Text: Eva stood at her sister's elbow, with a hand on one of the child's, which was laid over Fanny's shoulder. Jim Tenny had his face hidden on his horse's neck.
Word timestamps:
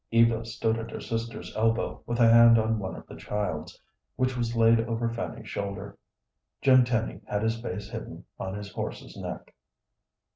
Eva 0.09 0.43
stood 0.43 0.79
at 0.79 0.89
her 0.89 0.99
sister's 0.99 1.55
elbow, 1.55 2.01
with 2.07 2.19
a 2.19 2.27
hand 2.27 2.57
on 2.57 2.79
one 2.79 2.95
of 2.95 3.05
the 3.05 3.15
child's, 3.15 3.79
which 4.15 4.35
was 4.35 4.55
laid 4.55 4.79
over 4.79 5.07
Fanny's 5.07 5.47
shoulder. 5.47 5.95
Jim 6.59 6.83
Tenny 6.83 7.21
had 7.27 7.43
his 7.43 7.61
face 7.61 7.87
hidden 7.91 8.25
on 8.39 8.55
his 8.55 8.71
horse's 8.71 9.15
neck. 9.15 9.53